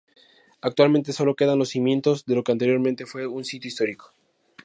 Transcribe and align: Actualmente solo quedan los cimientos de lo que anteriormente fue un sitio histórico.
Actualmente 0.61 1.13
solo 1.13 1.35
quedan 1.35 1.59
los 1.59 1.69
cimientos 1.69 2.25
de 2.25 2.33
lo 2.33 2.43
que 2.43 2.51
anteriormente 2.51 3.05
fue 3.05 3.27
un 3.27 3.45
sitio 3.45 3.67
histórico. 3.67 4.15